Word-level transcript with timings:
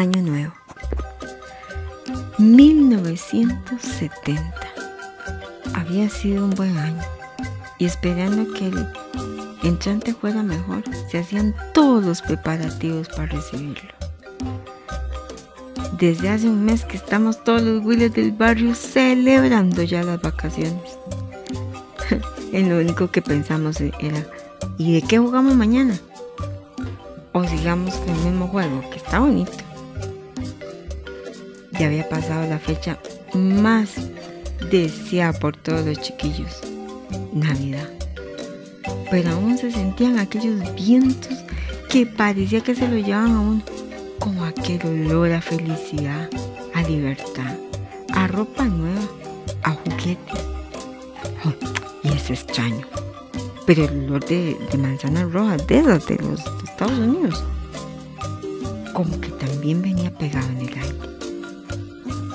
Año 0.00 0.22
Nuevo. 0.22 0.54
1970. 2.38 4.42
Había 5.74 6.08
sido 6.08 6.46
un 6.46 6.52
buen 6.52 6.78
año 6.78 7.02
y 7.78 7.84
esperando 7.84 8.50
que 8.54 8.68
el 8.68 8.90
entrante 9.62 10.14
fuera 10.14 10.42
mejor, 10.42 10.84
se 11.10 11.18
hacían 11.18 11.54
todos 11.74 12.02
los 12.02 12.22
preparativos 12.22 13.08
para 13.08 13.26
recibirlo. 13.26 13.90
Desde 15.98 16.30
hace 16.30 16.48
un 16.48 16.64
mes 16.64 16.86
que 16.86 16.96
estamos 16.96 17.44
todos 17.44 17.60
los 17.60 17.84
Willis 17.84 18.14
del 18.14 18.32
barrio 18.32 18.74
celebrando 18.74 19.82
ya 19.82 20.02
las 20.02 20.22
vacaciones. 20.22 20.96
en 22.54 22.70
lo 22.70 22.78
único 22.78 23.10
que 23.10 23.20
pensamos 23.20 23.82
era, 23.82 24.26
¿y 24.78 24.94
de 24.94 25.02
qué 25.02 25.18
jugamos 25.18 25.56
mañana? 25.56 26.00
O 27.32 27.44
sigamos 27.44 27.96
con 27.96 28.08
el 28.08 28.20
mismo 28.20 28.48
juego, 28.48 28.80
que 28.90 28.96
está 28.96 29.18
bonito. 29.18 29.52
Ya 31.80 31.86
había 31.86 32.06
pasado 32.06 32.46
la 32.46 32.58
fecha 32.58 32.98
más 33.32 33.94
deseada 34.70 35.32
por 35.32 35.56
todos 35.56 35.86
los 35.86 35.98
chiquillos, 35.98 36.60
Navidad. 37.32 37.88
Pero 39.10 39.30
aún 39.30 39.56
se 39.56 39.72
sentían 39.72 40.18
aquellos 40.18 40.74
vientos 40.74 41.38
que 41.88 42.04
parecía 42.04 42.60
que 42.60 42.74
se 42.74 42.86
lo 42.86 42.98
llevaban 42.98 43.34
a 43.34 43.40
uno 43.40 43.62
como 44.18 44.44
aquel 44.44 44.86
olor 44.86 45.32
a 45.32 45.40
felicidad, 45.40 46.28
a 46.74 46.82
libertad, 46.82 47.56
a 48.12 48.26
ropa 48.26 48.64
nueva, 48.66 49.00
a 49.62 49.70
juguetes. 49.70 50.18
y 52.02 52.08
es 52.08 52.30
extraño. 52.30 52.86
Pero 53.64 53.84
el 53.84 54.04
olor 54.04 54.26
de, 54.26 54.54
manzanas 54.76 55.32
rojas, 55.32 55.66
de 55.66 55.80
de 55.80 56.18
los 56.18 56.44
Estados 56.62 56.98
Unidos, 56.98 57.42
como 58.92 59.18
que 59.18 59.30
también 59.30 59.80
venía 59.80 60.10
pegado 60.10 60.46
en 60.50 60.58
el 60.58 60.78
aire. 60.78 61.19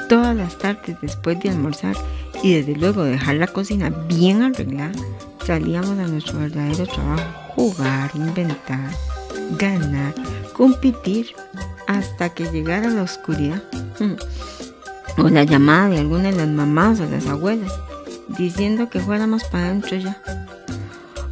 Todas 0.10 0.36
las 0.36 0.58
tardes 0.58 0.98
después 1.02 1.40
de 1.40 1.50
almorzar 1.50 1.96
y 2.44 2.54
desde 2.54 2.76
luego 2.76 3.04
dejar 3.04 3.36
la 3.36 3.48
cocina 3.48 3.90
bien 3.90 4.44
arreglada, 4.44 4.92
salíamos 5.46 5.98
a 5.98 6.08
nuestro 6.08 6.40
verdadero 6.40 6.86
trabajo, 6.86 7.24
jugar, 7.56 8.12
inventar, 8.14 8.92
ganar, 9.58 10.14
competir, 10.54 11.28
hasta 11.88 12.30
que 12.30 12.46
llegara 12.52 12.90
la 12.90 13.04
oscuridad. 13.04 13.64
O 15.18 15.30
la 15.30 15.46
llamada 15.46 15.88
de 15.88 16.00
alguna 16.00 16.24
de 16.24 16.34
las 16.36 16.48
mamás 16.50 17.00
o 17.00 17.06
las 17.06 17.26
abuelas 17.28 17.72
diciendo 18.38 18.90
que 18.90 19.00
fuéramos 19.00 19.46
para 19.46 19.68
adentro 19.68 19.98
ya. 19.98 20.22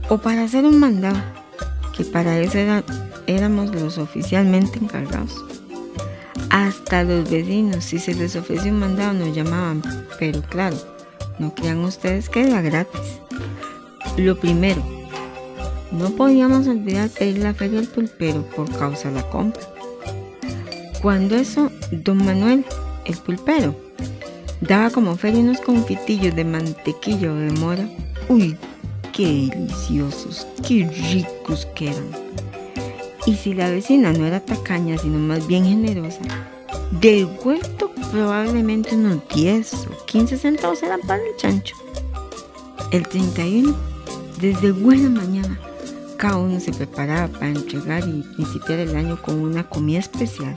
O 0.09 0.19
para 0.19 0.43
hacer 0.43 0.65
un 0.65 0.79
mandado, 0.79 1.21
que 1.95 2.05
para 2.05 2.39
eso 2.39 2.57
éramos 3.27 3.75
los 3.75 3.97
oficialmente 3.97 4.79
encargados. 4.79 5.43
Hasta 6.53 7.03
los 7.03 7.31
vecinos, 7.31 7.83
si 7.83 7.97
se 7.97 8.13
les 8.13 8.35
ofrecía 8.35 8.71
un 8.71 8.77
mandado, 8.77 9.11
nos 9.13 9.35
llamaban. 9.35 9.81
Pero 10.19 10.39
claro, 10.43 10.77
no 11.39 11.55
crean 11.55 11.79
ustedes 11.79 12.29
que 12.29 12.43
era 12.43 12.61
gratis. 12.61 13.19
Lo 14.17 14.39
primero, 14.39 14.83
no 15.91 16.11
podíamos 16.11 16.67
olvidar 16.67 17.09
pedir 17.09 17.39
la 17.39 17.55
feria 17.55 17.79
al 17.79 17.87
pulpero 17.87 18.43
por 18.55 18.69
causa 18.77 19.09
de 19.09 19.15
la 19.15 19.29
compra. 19.31 19.63
Cuando 21.01 21.35
eso, 21.35 21.71
don 21.91 22.23
Manuel, 22.23 22.63
el 23.05 23.17
pulpero, 23.17 23.75
daba 24.61 24.91
como 24.91 25.15
feria 25.15 25.39
unos 25.39 25.59
confitillos 25.59 26.35
de 26.35 26.45
mantequilla 26.45 27.31
o 27.31 27.35
de 27.35 27.51
mora. 27.53 27.89
Uy, 28.29 28.55
qué 29.11 29.49
deliciosos, 29.51 30.45
qué 30.67 30.87
ricos 31.11 31.65
que 31.73 31.87
eran. 31.87 32.52
Y 33.25 33.35
si 33.35 33.53
la 33.53 33.69
vecina 33.69 34.11
no 34.13 34.25
era 34.25 34.39
tacaña, 34.39 34.97
sino 34.97 35.17
más 35.17 35.47
bien 35.47 35.65
generosa, 35.65 36.19
del 36.91 37.27
huerto 37.43 37.91
probablemente 38.11 38.95
unos 38.95 39.19
10 39.33 39.73
o 39.73 40.05
15 40.05 40.37
centavos 40.37 40.83
eran 40.83 41.01
para 41.01 41.21
el 41.21 41.35
chancho. 41.37 41.75
El 42.91 43.07
31, 43.07 43.75
desde 44.39 44.71
buena 44.71 45.09
mañana, 45.09 45.59
cada 46.17 46.37
uno 46.37 46.59
se 46.59 46.71
preparaba 46.71 47.27
para 47.27 47.47
entregar 47.47 48.07
y 48.07 48.21
principiar 48.35 48.79
el 48.79 48.95
año 48.95 49.21
con 49.21 49.39
una 49.39 49.67
comida 49.67 49.99
especial 49.99 50.55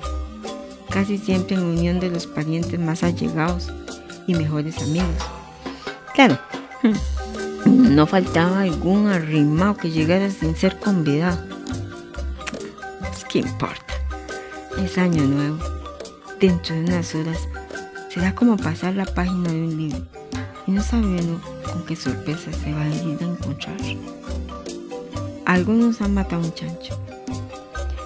casi 0.97 1.19
siempre 1.19 1.57
en 1.57 1.63
unión 1.63 2.01
de 2.01 2.09
los 2.09 2.27
parientes 2.27 2.81
más 2.81 3.03
allegados 3.03 3.71
y 4.27 4.35
mejores 4.35 4.79
amigos. 4.79 5.11
Claro, 6.15 6.39
no 7.67 8.07
faltaba 8.07 8.63
algún 8.63 9.09
arrimado 9.09 9.77
que 9.77 9.91
llegara 9.91 10.31
sin 10.31 10.57
ser 10.57 10.79
convidado. 10.79 11.56
Pues, 13.37 13.45
¿qué 13.45 13.51
importa? 13.51 13.95
Es 14.83 14.97
año 14.97 15.23
nuevo. 15.25 15.59
Dentro 16.41 16.75
de 16.75 16.85
unas 16.85 17.15
horas 17.15 17.49
será 18.09 18.35
como 18.35 18.57
pasar 18.57 18.95
la 18.95 19.05
página 19.05 19.51
de 19.51 19.63
un 19.63 19.77
libro 19.77 20.07
y 20.67 20.71
no 20.71 20.83
sabe 20.83 21.05
uno 21.05 21.41
con 21.63 21.85
qué 21.85 21.97
sorpresa 21.97 22.51
se 22.53 22.73
va 22.73 22.83
a 22.83 22.89
ir 22.89 23.19
a 23.21 23.25
encontrar. 23.25 23.77
Algunos 25.45 26.01
han 26.01 26.15
matado 26.15 26.43
un 26.43 26.55
chancho, 26.55 26.99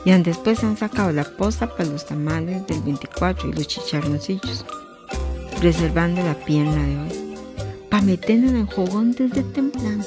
y 0.04 0.10
después 0.10 0.64
han 0.64 0.76
sacado 0.76 1.12
la 1.12 1.24
posta 1.24 1.68
para 1.76 1.88
los 1.88 2.06
tamales 2.06 2.66
del 2.66 2.80
24 2.82 3.48
y 3.48 3.52
los 3.52 3.68
chicharroncillos, 3.68 4.64
reservando 5.62 6.22
la 6.22 6.34
pierna 6.34 6.82
de 6.82 6.98
hoy, 6.98 7.36
para 7.88 8.02
meterlo 8.02 8.48
en 8.48 8.56
el 8.56 8.66
jugón 8.66 9.12
desde 9.12 9.42
temprano. 9.42 10.04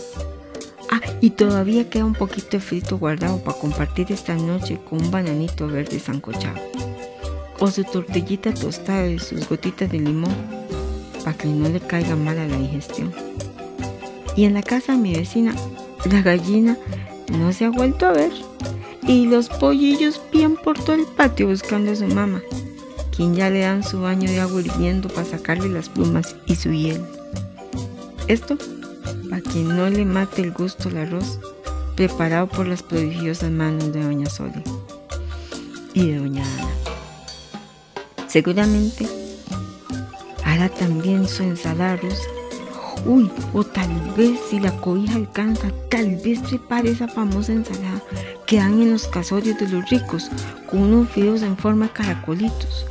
Y 1.22 1.32
todavía 1.32 1.90
queda 1.90 2.06
un 2.06 2.14
poquito 2.14 2.52
de 2.52 2.60
frito 2.60 2.98
guardado 2.98 3.44
para 3.44 3.58
compartir 3.58 4.12
esta 4.12 4.36
noche 4.36 4.80
con 4.90 5.02
un 5.02 5.12
bananito 5.12 5.68
verde 5.68 6.00
sancochado. 6.00 6.60
O 7.60 7.68
su 7.70 7.84
tortillita 7.84 8.54
tostada 8.54 9.08
y 9.08 9.20
sus 9.20 9.48
gotitas 9.48 9.90
de 9.90 10.00
limón, 10.00 10.36
para 11.24 11.38
que 11.38 11.48
no 11.48 11.70
le 11.70 11.80
caiga 11.80 12.16
mal 12.16 12.38
a 12.38 12.48
la 12.48 12.58
digestión. 12.58 13.14
Y 14.36 14.46
en 14.46 14.54
la 14.54 14.64
casa 14.64 14.94
de 14.94 14.98
mi 14.98 15.14
vecina, 15.14 15.56
la 16.12 16.22
gallina 16.22 16.78
no 17.32 17.54
se 17.54 17.66
ha 17.66 17.70
vuelto 17.70 18.06
a 18.06 18.12
ver 18.12 18.32
y 19.08 19.26
los 19.26 19.50
pollillos 19.50 20.20
pían 20.32 20.56
por 20.56 20.80
todo 20.80 20.96
el 20.96 21.06
patio 21.06 21.48
buscando 21.48 21.92
a 21.92 21.96
su 21.96 22.08
mamá, 22.08 22.42
quien 23.16 23.36
ya 23.36 23.50
le 23.50 23.62
dan 23.62 23.84
su 23.84 24.02
baño 24.02 24.30
de 24.30 24.40
agua 24.40 24.62
hirviendo 24.62 25.10
para 25.10 25.28
sacarle 25.28 25.70
las 25.70 25.90
plumas 25.90 26.36
y 26.46 26.56
su 26.56 26.72
hiel. 26.72 27.02
Esto 28.28 28.58
para 29.34 29.42
que 29.52 29.64
no 29.64 29.90
le 29.90 30.06
mate 30.06 30.44
el 30.44 30.52
gusto 30.52 30.90
al 30.90 30.98
arroz 30.98 31.40
preparado 31.96 32.46
por 32.48 32.68
las 32.68 32.84
prodigiosas 32.84 33.50
manos 33.50 33.92
de 33.92 34.04
Doña 34.04 34.30
Sole 34.30 34.64
y 35.96 36.12
de 36.12 36.20
Doña 36.20 36.44
Ana. 36.44 38.28
Seguramente 38.28 39.08
hará 40.46 40.70
también 40.70 41.28
su 41.28 41.42
ensalada 41.42 41.96
rusa. 41.96 42.28
Uy, 43.08 43.28
o 43.54 43.64
tal 43.64 43.90
vez 44.16 44.40
si 44.52 44.60
la 44.60 44.80
cobija 44.80 45.16
alcanza, 45.16 45.72
tal 45.90 46.16
vez 46.18 46.38
prepare 46.42 46.92
esa 46.92 47.08
famosa 47.08 47.54
ensalada 47.54 48.04
que 48.46 48.58
dan 48.58 48.84
en 48.84 48.92
los 48.92 49.08
casorios 49.08 49.58
de 49.58 49.68
los 49.68 49.90
ricos, 49.90 50.30
con 50.70 50.82
unos 50.82 51.10
fideos 51.10 51.42
en 51.42 51.58
forma 51.58 51.88
de 51.88 51.94
caracolitos, 51.94 52.86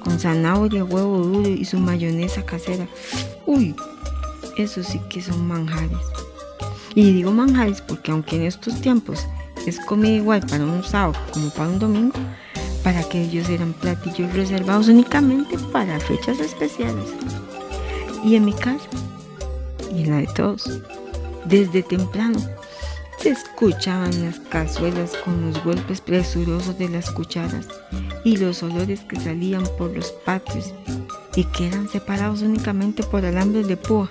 con 0.00 0.18
zanahoria, 0.18 0.82
huevo 0.82 1.18
duro 1.18 1.48
y 1.48 1.64
su 1.64 1.78
mayonesa 1.78 2.44
casera. 2.44 2.88
Uy, 3.46 3.76
eso 4.56 4.82
sí 4.82 5.00
que 5.08 5.22
son 5.22 5.46
manjares. 5.46 5.98
Y 6.94 7.12
digo 7.12 7.32
manjares 7.32 7.80
porque 7.80 8.10
aunque 8.10 8.36
en 8.36 8.42
estos 8.42 8.80
tiempos 8.80 9.26
es 9.66 9.78
comida 9.80 10.16
igual 10.16 10.40
para 10.46 10.64
un 10.64 10.82
sábado 10.82 11.14
como 11.32 11.50
para 11.50 11.68
un 11.68 11.78
domingo, 11.78 12.14
para 12.82 13.02
que 13.04 13.22
ellos 13.22 13.48
eran 13.48 13.72
platillos 13.72 14.32
reservados 14.32 14.88
únicamente 14.88 15.56
para 15.72 16.00
fechas 16.00 16.40
especiales. 16.40 17.06
Y 18.24 18.36
en 18.36 18.44
mi 18.44 18.52
casa, 18.52 18.88
y 19.94 20.02
en 20.02 20.10
la 20.10 20.16
de 20.18 20.28
todos, 20.28 20.80
desde 21.44 21.82
temprano 21.82 22.38
se 23.18 23.30
escuchaban 23.30 24.24
las 24.24 24.40
cazuelas 24.40 25.12
con 25.24 25.46
los 25.46 25.62
golpes 25.62 26.00
presurosos 26.00 26.76
de 26.76 26.88
las 26.88 27.10
cucharas 27.10 27.68
y 28.24 28.36
los 28.36 28.62
olores 28.62 29.00
que 29.02 29.20
salían 29.20 29.64
por 29.78 29.94
los 29.94 30.10
patios 30.10 30.74
y 31.36 31.44
que 31.44 31.68
eran 31.68 31.88
separados 31.88 32.42
únicamente 32.42 33.02
por 33.04 33.24
alambres 33.24 33.68
de 33.68 33.76
púa. 33.76 34.10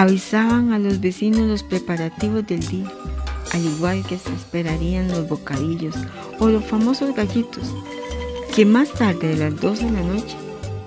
Avisaban 0.00 0.72
a 0.72 0.78
los 0.78 0.98
vecinos 0.98 1.46
los 1.46 1.62
preparativos 1.62 2.46
del 2.46 2.66
día, 2.66 2.90
al 3.52 3.66
igual 3.66 4.02
que 4.06 4.16
se 4.16 4.32
esperarían 4.32 5.08
los 5.08 5.28
bocadillos 5.28 5.94
o 6.38 6.48
los 6.48 6.64
famosos 6.64 7.14
gallitos, 7.14 7.64
que 8.56 8.64
más 8.64 8.90
tarde 8.94 9.28
de 9.28 9.36
las 9.36 9.60
12 9.60 9.84
de 9.84 9.90
la 9.90 10.00
noche 10.00 10.36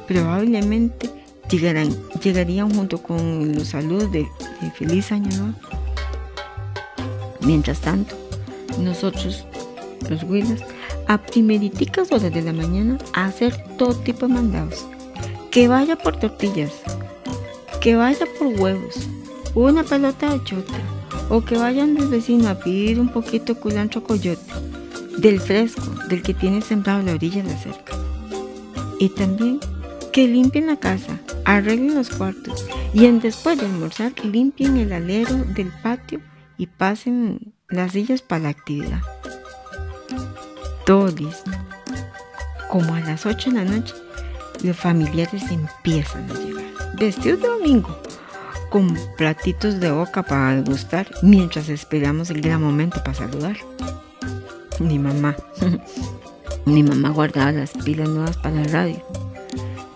probablemente 0.07 1.11
llegarían 1.47 2.73
junto 2.73 3.03
con 3.03 3.53
los 3.53 3.67
saludos 3.67 4.11
de, 4.11 4.27
feliz 4.79 5.11
año 5.11 5.29
nuevo 5.37 5.59
Mientras 7.41 7.81
tanto, 7.81 8.15
nosotros, 8.79 9.45
los 10.09 10.23
Willas, 10.23 10.61
a 11.07 11.19
primeriticas 11.19 12.11
horas 12.11 12.33
de 12.33 12.41
la 12.41 12.51
mañana 12.51 12.97
a 13.13 13.25
hacer 13.25 13.63
todo 13.77 13.93
tipo 13.93 14.27
de 14.27 14.33
mandados. 14.33 14.87
Que 15.51 15.67
vaya 15.67 15.95
por 15.97 16.17
tortillas, 16.17 16.71
que 17.83 17.97
vaya 17.97 18.25
por 18.39 18.47
huevos, 18.47 18.95
una 19.55 19.83
pelota 19.83 20.31
de 20.31 20.41
chote, 20.45 20.71
o 21.27 21.43
que 21.43 21.57
vayan 21.57 21.95
del 21.95 22.07
vecino 22.07 22.47
a 22.47 22.57
pedir 22.57 22.97
un 22.97 23.09
poquito 23.09 23.59
culantro 23.59 24.01
coyote, 24.01 24.53
del 25.17 25.41
fresco, 25.41 25.83
del 26.07 26.21
que 26.21 26.33
tiene 26.33 26.61
sembrado 26.61 27.01
la 27.01 27.11
orilla 27.11 27.43
de 27.43 27.49
la 27.49 27.57
cerca. 27.57 27.93
Y 28.99 29.09
también 29.09 29.59
que 30.13 30.29
limpien 30.29 30.67
la 30.67 30.77
casa, 30.77 31.19
arreglen 31.43 31.95
los 31.95 32.09
cuartos 32.09 32.65
y 32.93 33.05
en 33.05 33.19
después 33.19 33.59
de 33.59 33.65
almorzar 33.65 34.13
limpien 34.23 34.77
el 34.77 34.93
alero 34.93 35.35
del 35.53 35.67
patio 35.83 36.21
y 36.57 36.67
pasen 36.67 37.53
las 37.67 37.91
sillas 37.91 38.21
para 38.21 38.43
la 38.43 38.49
actividad. 38.49 39.01
Todo 40.85 41.09
listo. 41.09 41.51
Como 42.69 42.95
a 42.95 43.01
las 43.01 43.25
8 43.25 43.49
de 43.49 43.55
la 43.57 43.65
noche, 43.65 43.93
los 44.63 44.77
familiares 44.77 45.43
empiezan 45.51 46.31
a 46.31 46.33
llegar, 46.33 46.52
vestidos 46.93 47.41
de 47.41 47.47
domingo, 47.47 47.97
con 48.69 48.97
platitos 49.17 49.79
de 49.79 49.91
boca 49.91 50.23
para 50.23 50.55
degustar, 50.55 51.07
mientras 51.21 51.69
esperamos 51.69 52.29
el 52.29 52.41
gran 52.41 52.61
momento 52.61 53.03
para 53.03 53.15
saludar. 53.15 53.57
Mi 54.79 54.97
mamá, 54.99 55.35
mi 56.65 56.83
mamá 56.83 57.09
guardaba 57.09 57.51
las 57.51 57.71
pilas 57.71 58.09
nuevas 58.09 58.37
para 58.37 58.55
la 58.55 58.63
radio, 58.67 59.03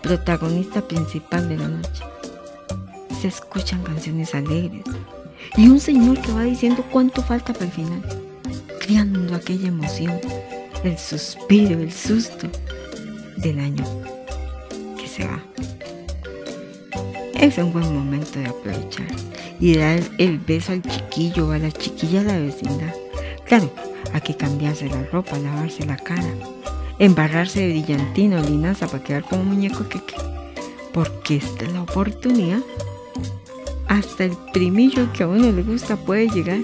protagonista 0.02 0.80
principal 0.82 1.48
de 1.48 1.58
la 1.58 1.68
noche. 1.68 2.04
Se 3.20 3.28
escuchan 3.28 3.82
canciones 3.82 4.34
alegres 4.34 4.84
y 5.56 5.68
un 5.68 5.80
señor 5.80 6.20
que 6.20 6.32
va 6.32 6.42
diciendo 6.42 6.84
cuánto 6.90 7.22
falta 7.22 7.52
para 7.52 7.66
el 7.66 7.72
final, 7.72 8.02
creando 8.80 9.34
aquella 9.34 9.68
emoción, 9.68 10.20
el 10.84 10.96
suspiro, 10.98 11.80
el 11.80 11.92
susto 11.92 12.48
del 13.36 13.58
año 13.58 13.84
que 14.96 15.08
se 15.08 15.26
va. 15.26 15.42
Es 17.38 17.56
un 17.56 17.72
buen 17.72 17.94
momento 17.94 18.40
de 18.40 18.46
aprovechar 18.46 19.06
y 19.60 19.76
dar 19.76 20.00
el 20.18 20.38
beso 20.38 20.72
al 20.72 20.82
chiquillo 20.82 21.48
o 21.48 21.52
a 21.52 21.58
la 21.58 21.70
chiquilla 21.70 22.24
de 22.24 22.32
la 22.32 22.38
vecindad. 22.40 22.92
Claro, 23.46 23.70
hay 24.12 24.20
que 24.22 24.36
cambiarse 24.36 24.88
la 24.88 25.04
ropa, 25.04 25.38
lavarse 25.38 25.86
la 25.86 25.96
cara, 25.96 26.34
embarrarse 26.98 27.60
de 27.60 27.68
brillantina 27.68 28.40
o 28.40 28.44
linaza 28.44 28.88
para 28.88 29.04
quedar 29.04 29.22
como 29.22 29.44
muñeco 29.44 29.88
que 29.88 30.00
porque 30.92 31.36
esta 31.36 31.64
es 31.64 31.72
la 31.72 31.82
oportunidad 31.82 32.58
hasta 33.86 34.24
el 34.24 34.36
primillo 34.52 35.12
que 35.12 35.22
a 35.22 35.28
uno 35.28 35.52
le 35.52 35.62
gusta 35.62 35.96
puede 35.96 36.28
llegar. 36.28 36.60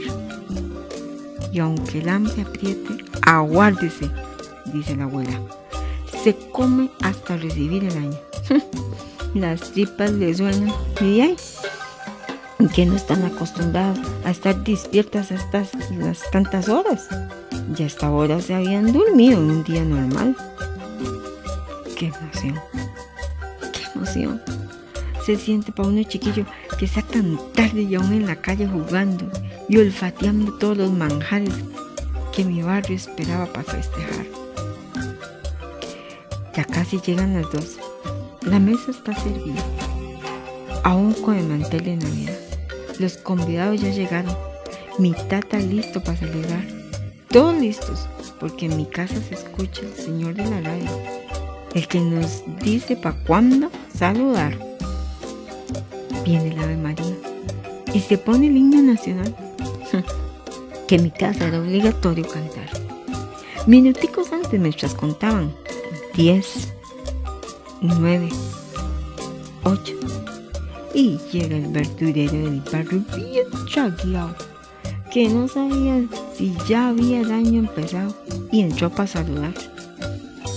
Y 1.53 1.61
aunque 1.61 2.01
el 2.01 2.09
hambre 2.09 2.43
apriete, 2.43 3.05
aguárdese, 3.23 4.11
dice 4.73 4.97
la 4.97 5.05
abuela. 5.05 5.41
Se 6.25 6.35
come 6.51 6.91
hasta 7.01 7.37
recibir 7.37 7.85
el 7.85 7.97
año. 7.97 8.19
Las 9.35 9.73
tripas 9.73 10.13
le 10.13 10.35
suenan. 10.35 10.73
Y 11.01 11.21
ahí, 11.21 11.37
que 12.75 12.87
no 12.87 12.97
están 12.97 13.25
acostumbradas 13.25 13.99
a 14.25 14.31
estar 14.31 14.63
despiertas 14.65 15.31
estas 15.31 15.71
las 15.91 16.31
tantas 16.31 16.69
horas. 16.69 17.09
Y 17.77 17.83
hasta 17.83 18.07
ahora 18.07 18.41
se 18.41 18.55
habían 18.55 18.93
dormido 18.93 19.39
en 19.39 19.51
un 19.51 19.65
día 19.65 19.85
normal. 19.85 20.37
¡Qué 21.97 22.07
emoción! 22.07 22.61
¡Qué 23.73 23.81
emoción! 23.95 24.43
Se 25.25 25.37
siente 25.37 25.73
para 25.73 25.89
uno 25.89 26.03
chiquillo 26.03 26.45
que 26.79 26.85
está 26.85 27.03
tan 27.03 27.39
tarde 27.55 27.83
y 27.83 27.95
aún 27.95 28.13
en 28.13 28.27
la 28.27 28.37
calle 28.37 28.67
jugando 28.67 29.27
y 29.69 29.79
olfateando 29.79 30.53
todos 30.55 30.77
los 30.77 30.91
manjares 30.93 31.55
que 32.35 32.45
mi 32.45 32.63
barrio 32.63 32.97
esperaba 32.97 33.47
para 33.47 33.65
festejar. 33.65 34.27
Ya 36.55 36.65
casi 36.65 37.01
llegan 37.01 37.35
las 37.35 37.51
dos. 37.51 37.79
La 38.47 38.59
mesa 38.59 38.91
está 38.91 39.15
servida, 39.15 39.63
aún 40.83 41.15
con 41.15 41.37
el 41.37 41.47
mantel 41.47 41.85
de 41.85 41.97
Navidad. 41.97 42.39
Los 42.99 43.17
convidados 43.17 43.81
ya 43.81 43.91
llegaron. 43.91 44.37
Mi 44.99 45.13
tata 45.13 45.59
listo 45.59 46.03
para 46.03 46.19
celebrar. 46.19 46.65
Todos 47.29 47.55
listos, 47.59 48.07
porque 48.39 48.67
en 48.67 48.77
mi 48.77 48.85
casa 48.85 49.17
se 49.29 49.35
escucha 49.35 49.81
el 49.83 49.95
señor 49.95 50.35
de 50.35 50.45
la 50.45 50.61
radio, 50.61 50.91
el 51.75 51.89
que 51.89 52.01
nos 52.01 52.45
dice 52.63 52.97
para 52.97 53.17
cuándo 53.25 53.71
saludar 53.93 54.57
viene 56.25 56.49
el 56.49 56.59
Ave 56.59 56.77
María 56.77 57.17
y 57.93 58.01
se 58.01 58.19
pone 58.19 58.49
el 58.49 58.57
himno 58.57 58.83
nacional, 58.83 59.35
que 60.87 60.97
en 60.97 61.03
mi 61.05 61.11
casa 61.11 61.49
era 61.49 61.61
obligatorio 61.61 62.29
cantar. 62.29 62.69
Minuticos 63.67 64.33
antes 64.33 64.61
mientras 64.61 64.95
contaban 64.95 65.55
10, 66.15 66.75
9, 67.87 68.31
8 69.65 69.95
y 70.95 71.19
llega 71.31 71.57
el 71.57 71.67
verdurero 71.67 72.33
del 72.33 72.63
barrio 72.73 73.03
bien 73.15 73.47
chagueado 73.67 74.35
que 75.13 75.29
no 75.29 75.47
sabía 75.49 76.03
si 76.35 76.57
ya 76.67 76.89
había 76.89 77.21
el 77.21 77.31
año 77.31 77.61
empezado 77.61 78.17
y 78.51 78.63
entró 78.63 78.89
para 78.91 79.07
saludar. 79.07 79.53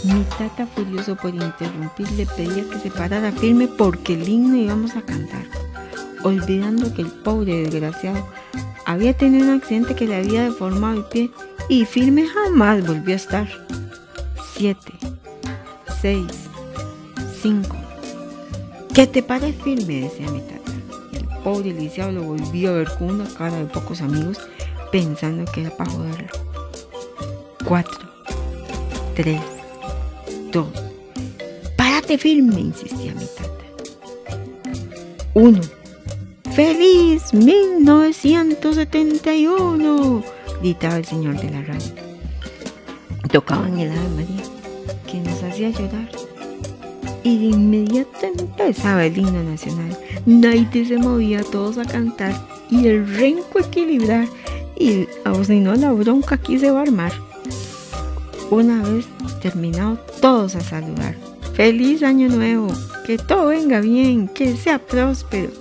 Mi 0.06 0.24
tata 0.38 0.66
furioso 0.68 1.16
por 1.18 1.36
interrumpir 1.36 2.10
le 2.12 2.26
pedía 2.26 2.68
que 2.70 2.80
se 2.80 2.90
parara 2.90 3.32
firme 3.34 3.68
porque 3.68 4.14
el 4.14 4.28
himno 4.28 4.56
íbamos 4.56 4.96
a 4.96 5.02
cantar, 5.02 5.46
olvidando 6.24 6.94
que 6.94 7.02
el 7.02 7.10
pobre 7.10 7.64
desgraciado 7.64 8.26
había 8.86 9.16
tenido 9.18 9.48
un 9.48 9.60
accidente 9.60 9.96
que 9.96 10.08
le 10.08 10.16
había 10.16 10.46
deformado 10.46 11.00
el 11.00 11.06
pie 11.06 11.30
y 11.68 11.84
firme 11.84 12.26
jamás 12.26 12.88
volvió 12.88 13.14
a 13.14 13.18
estar. 13.18 13.48
Siete, 14.56 14.94
seis, 16.02 16.48
cinco. 17.42 17.76
Que 18.94 19.08
te 19.08 19.24
pares 19.24 19.56
firme, 19.64 20.02
decía 20.02 20.30
mi 20.32 20.42
tata. 20.42 20.72
El 21.14 21.26
pobre 21.44 21.72
lisiado 21.74 22.12
lo 22.12 22.24
volvió 22.24 22.72
a 22.72 22.74
ver 22.74 22.90
con 22.98 23.12
una 23.12 23.26
cara 23.26 23.58
de 23.58 23.66
pocos 23.66 24.02
amigos 24.02 24.38
pensando 24.92 25.50
que 25.52 25.62
era 25.62 25.72
para 25.76 25.92
joderlo. 25.92 26.28
Cuatro, 27.66 28.00
tres, 29.16 29.42
dos. 30.52 30.68
Párate 31.76 32.18
firme, 32.18 32.60
insistía 32.60 33.14
mi 33.14 33.26
tata. 33.26 33.52
Uno. 35.34 35.62
¡Feliz 36.56 37.34
1971! 37.36 40.24
gritaba 40.60 40.98
el 40.98 41.06
señor 41.06 41.40
de 41.40 41.52
la 41.52 41.62
radio. 41.62 41.94
Tocaban 43.32 43.78
el 43.78 43.92
Ave 43.92 44.10
María, 44.10 44.44
que 45.06 45.20
nos 45.20 45.44
hacía 45.44 45.70
llorar. 45.70 46.10
Y 47.28 47.38
de 47.40 47.46
inmediato 47.48 48.26
empezaba 48.40 49.06
el 49.06 49.18
himno 49.18 49.44
nacional. 49.44 50.00
Nadie 50.26 50.86
se 50.86 50.98
movía, 50.98 51.44
todos 51.44 51.78
a 51.78 51.84
cantar 51.84 52.34
y 52.72 52.88
el 52.88 53.06
renco 53.18 53.60
equilibrar. 53.60 54.30
Y 54.80 55.10
o 55.26 55.44
si 55.44 55.60
no, 55.60 55.76
la 55.76 55.92
bronca 55.92 56.36
aquí 56.36 56.58
se 56.58 56.72
va 56.72 56.80
a 56.80 56.84
armar. 56.84 57.12
Una 58.50 58.82
vez 58.82 59.08
terminado, 59.42 60.00
todos 60.22 60.56
a 60.56 60.62
saludar. 60.62 61.18
¡Feliz 61.54 62.02
Año 62.02 62.30
Nuevo! 62.30 62.70
Que 63.06 63.18
todo 63.18 63.48
venga 63.48 63.82
bien, 63.82 64.30
que 64.30 64.56
sea 64.56 64.80
próspero. 64.80 65.52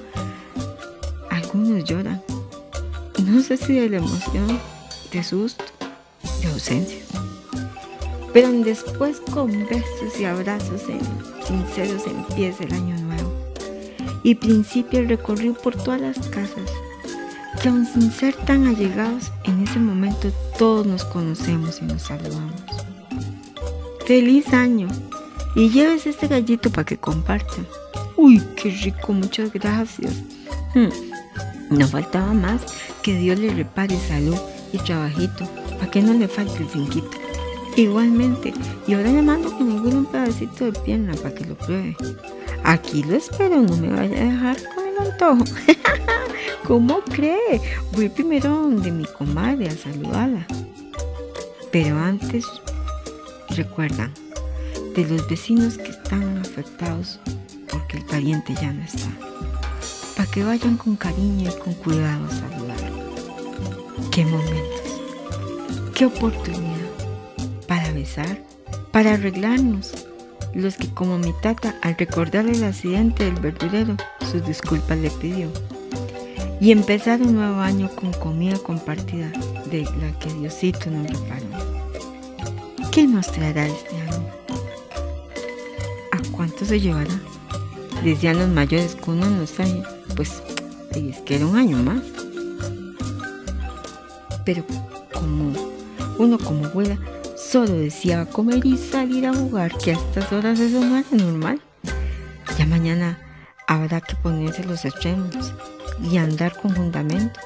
Algunos 1.30 1.82
lloran. 1.82 2.22
No 3.24 3.42
sé 3.42 3.56
si 3.56 3.74
de 3.74 3.90
la 3.90 3.96
emoción, 3.96 4.60
de 5.10 5.24
susto, 5.24 5.64
de 6.42 6.46
ausencia. 6.46 7.00
Pero 8.32 8.52
después 8.52 9.18
con 9.18 9.50
besos 9.68 10.20
y 10.20 10.26
abrazos 10.26 10.82
sinceros 11.46 12.06
empieza 12.06 12.64
el 12.64 12.72
año 12.72 12.96
nuevo. 12.98 13.32
Y 14.22 14.34
principia 14.34 15.00
el 15.00 15.18
por 15.18 15.76
todas 15.76 16.00
las 16.00 16.18
casas, 16.28 16.70
que 17.62 17.68
aun 17.68 17.86
sin 17.86 18.10
ser 18.10 18.34
tan 18.34 18.66
allegados, 18.66 19.30
en 19.44 19.62
ese 19.62 19.78
momento 19.78 20.30
todos 20.58 20.86
nos 20.86 21.04
conocemos 21.04 21.80
y 21.80 21.84
nos 21.84 22.02
saludamos. 22.02 22.62
¡Feliz 24.06 24.52
año! 24.52 24.88
Y 25.54 25.70
lleves 25.70 26.06
este 26.06 26.28
gallito 26.28 26.70
para 26.70 26.84
que 26.84 26.96
compartan. 26.96 27.66
¡Uy, 28.16 28.42
qué 28.56 28.70
rico! 28.70 29.12
Muchas 29.12 29.52
gracias. 29.52 30.12
Hmm, 30.74 30.88
No 31.70 31.86
faltaba 31.88 32.32
más 32.32 32.62
que 33.02 33.14
Dios 33.18 33.38
le 33.38 33.52
repare 33.52 33.98
salud 33.98 34.36
y 34.72 34.78
trabajito 34.78 35.48
para 35.78 35.90
que 35.90 36.02
no 36.02 36.12
le 36.14 36.28
falte 36.28 36.58
el 36.62 36.68
cinquito. 36.68 37.25
Igualmente, 37.76 38.54
y 38.86 38.94
ahora 38.94 39.12
le 39.12 39.20
mando 39.20 39.52
con 39.52 39.70
algún 39.70 40.06
pedacito 40.06 40.64
de 40.64 40.72
pierna 40.80 41.12
para 41.14 41.34
que 41.34 41.44
lo 41.44 41.54
pruebe. 41.56 41.94
Aquí 42.64 43.02
lo 43.02 43.16
espero, 43.16 43.60
no 43.60 43.76
me 43.76 43.90
vaya 43.90 44.16
a 44.16 44.24
dejar 44.24 44.56
con 44.74 44.84
el 44.88 45.12
antojo. 45.12 45.44
¿Cómo 46.66 47.02
cree? 47.02 47.60
Voy 47.92 48.08
primero 48.08 48.48
donde 48.48 48.90
mi 48.90 49.04
comadre 49.04 49.68
a 49.68 49.76
saludarla. 49.76 50.46
Pero 51.70 51.98
antes, 51.98 52.46
recuerdan, 53.50 54.10
de 54.94 55.04
los 55.04 55.28
vecinos 55.28 55.76
que 55.76 55.90
están 55.90 56.38
afectados 56.38 57.20
porque 57.70 57.98
el 57.98 58.06
pariente 58.06 58.54
ya 58.54 58.72
no 58.72 58.82
está. 58.82 59.10
Para 60.16 60.30
que 60.30 60.42
vayan 60.42 60.78
con 60.78 60.96
cariño 60.96 61.50
y 61.50 61.60
con 61.60 61.74
cuidado 61.74 62.24
a 62.24 62.30
saludarlo. 62.30 62.96
Qué 64.10 64.24
momentos, 64.24 65.00
qué 65.94 66.06
oportunidad 66.06 66.75
para 67.96 68.00
besar, 68.00 68.38
para 68.92 69.14
arreglarnos. 69.14 69.92
Los 70.54 70.76
que 70.76 70.88
como 70.88 71.18
mi 71.18 71.32
tata 71.42 71.74
al 71.82 71.96
recordar 71.96 72.46
el 72.46 72.64
accidente 72.64 73.24
del 73.24 73.36
verdurero, 73.36 73.96
sus 74.30 74.44
disculpas 74.46 74.98
le 74.98 75.10
pidió. 75.10 75.50
Y 76.60 76.72
empezar 76.72 77.20
un 77.20 77.34
nuevo 77.34 77.60
año 77.60 77.90
con 77.94 78.12
comida 78.14 78.58
compartida 78.58 79.30
de 79.70 79.82
la 79.82 80.18
que 80.18 80.32
Diosito 80.32 80.90
nos 80.90 81.10
reparó. 81.10 81.46
¿Qué 82.90 83.06
nos 83.06 83.30
traerá 83.30 83.66
este 83.66 83.96
año? 84.00 84.30
¿A 86.12 86.32
cuánto 86.32 86.64
se 86.64 86.80
llevará? 86.80 87.20
Decían 88.02 88.38
los 88.38 88.48
mayores 88.48 88.94
que 88.94 89.10
uno 89.10 89.28
no 89.28 89.46
sabe, 89.46 89.82
pues 90.16 90.42
es 90.94 91.18
que 91.18 91.36
era 91.36 91.46
un 91.46 91.56
año 91.56 91.76
más. 91.78 92.02
Pero 94.44 94.64
como 95.12 95.52
uno 96.18 96.38
como 96.38 96.66
abuela 96.66 96.98
solo 97.56 97.72
deseaba 97.72 98.26
comer 98.26 98.66
y 98.66 98.76
salir 98.76 99.26
a 99.26 99.32
jugar, 99.32 99.72
que 99.78 99.92
a 99.92 99.94
estas 99.94 100.30
horas 100.30 100.60
eso 100.60 100.78
no 100.78 100.98
era 100.98 101.08
normal. 101.12 101.58
Ya 102.58 102.66
mañana 102.66 103.18
habrá 103.66 104.02
que 104.02 104.14
ponerse 104.14 104.62
los 104.62 104.84
extremos 104.84 105.54
y 106.02 106.18
andar 106.18 106.54
con 106.60 106.74
fundamento 106.76 107.40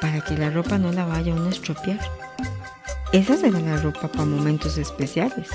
para 0.00 0.20
que 0.20 0.36
la 0.36 0.50
ropa 0.50 0.78
no 0.78 0.90
la 0.90 1.06
vaya 1.06 1.32
uno 1.32 1.46
a 1.46 1.50
estropear. 1.50 2.00
Esa 3.12 3.36
será 3.36 3.60
la 3.60 3.76
ropa 3.76 4.08
para 4.08 4.24
momentos 4.24 4.76
especiales. 4.78 5.48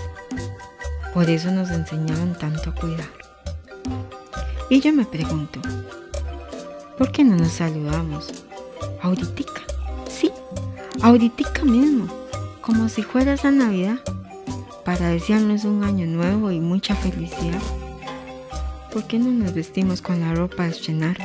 Por 1.13 1.29
eso 1.29 1.51
nos 1.51 1.69
enseñaban 1.69 2.33
tanto 2.37 2.69
a 2.69 2.75
cuidar. 2.75 3.09
Y 4.69 4.79
yo 4.79 4.93
me 4.93 5.03
pregunto, 5.03 5.59
¿por 6.97 7.11
qué 7.11 7.25
no 7.25 7.35
nos 7.35 7.51
saludamos? 7.51 8.45
Ahoritica, 9.01 9.63
sí, 10.07 10.31
ahoritica 11.01 11.65
mismo, 11.65 12.24
como 12.65 12.89
si 12.89 13.03
fuera 13.03 13.33
esa 13.33 13.51
Navidad, 13.51 13.99
para 14.83 15.09
desearnos 15.09 15.63
un 15.65 15.83
año 15.83 16.05
nuevo 16.05 16.51
y 16.51 16.59
mucha 16.59 16.95
felicidad. 16.95 17.61
¿Por 18.91 19.07
qué 19.07 19.19
no 19.19 19.31
nos 19.31 19.53
vestimos 19.53 20.01
con 20.01 20.21
la 20.21 20.33
ropa 20.33 20.63
de 20.63 20.69
estrenar 20.69 21.17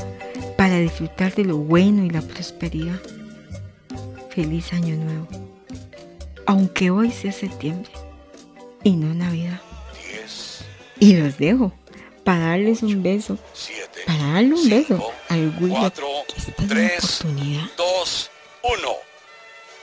para 0.57 0.79
disfrutar 0.79 1.35
de 1.35 1.45
lo 1.45 1.57
bueno 1.57 2.05
y 2.05 2.11
la 2.11 2.23
prosperidad? 2.23 3.01
Feliz 4.31 4.73
año 4.73 4.97
nuevo 4.97 5.29
aunque 6.51 6.91
hoy 6.91 7.13
sea 7.13 7.31
septiembre 7.31 7.93
y 8.83 8.97
no 8.97 9.15
Navidad. 9.15 9.61
y 10.99 11.15
los 11.15 11.39
dejo 11.39 11.73
para 12.25 12.41
darles 12.41 12.83
un 12.83 13.05
beso, 13.05 13.39
para 14.05 14.33
darle 14.33 14.55
un 14.55 14.69
beso 14.69 15.13
al 15.29 15.39
en 15.39 15.73
oportunidad. 15.73 17.71
2, 17.77 18.31
1. 18.65 18.89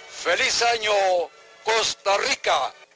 ¡Feliz 0.09 0.61
año, 0.73 0.91
Costa 1.67 2.15
Rica! 2.15 2.86